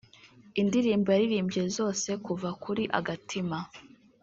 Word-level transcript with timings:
Indirimbo 0.61 1.07
yaririmbye 1.11 1.61
zose 1.77 2.09
kuva 2.25 2.49
kuri 2.63 2.83
’Agatima’ 2.99 3.57